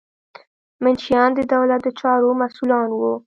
منشیان 0.83 1.29
د 1.35 1.39
دولت 1.53 1.81
د 1.83 1.87
چارو 1.99 2.29
مسؤلان 2.41 2.89
وو. 2.93 3.13